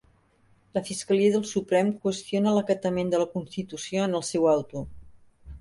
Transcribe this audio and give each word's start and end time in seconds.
La 0.77 0.81
fiscalia 0.87 1.33
del 1.35 1.43
Suprem 1.49 1.91
qüestiona 2.07 2.55
l'acatament 2.57 3.13
de 3.15 3.23
la 3.25 3.31
constitució 3.37 4.09
en 4.11 4.21
el 4.23 4.29
seu 4.31 4.49
auto 4.57 4.87